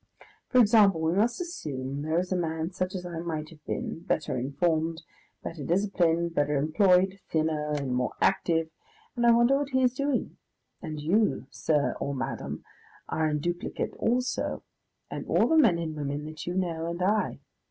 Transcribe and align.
For 0.49 0.57
example, 0.59 0.99
we 0.99 1.13
must 1.13 1.39
assume 1.39 2.01
there 2.01 2.17
is 2.17 2.31
a 2.31 2.35
man 2.35 2.71
such 2.71 2.95
as 2.95 3.05
I 3.05 3.19
might 3.19 3.49
have 3.51 3.63
been, 3.65 3.99
better 3.99 4.35
informed, 4.35 5.03
better 5.43 5.63
disciplined, 5.63 6.33
better 6.33 6.55
employed, 6.57 7.19
thinner 7.31 7.69
and 7.69 7.93
more 7.93 8.13
active 8.19 8.71
and 9.15 9.27
I 9.27 9.31
wonder 9.31 9.59
what 9.59 9.69
he 9.69 9.83
is 9.83 9.93
doing! 9.93 10.37
and 10.81 10.99
you, 10.99 11.45
Sir 11.51 11.93
or 11.99 12.15
Madam, 12.15 12.63
are 13.09 13.29
in 13.29 13.37
duplicate 13.37 13.93
also, 13.93 14.63
and 15.11 15.27
all 15.27 15.45
the 15.47 15.55
men 15.55 15.77
and 15.77 15.95
women 15.95 16.25
that 16.25 16.47
you 16.47 16.55
know 16.55 16.87
and 16.89 17.03
I. 17.03 17.39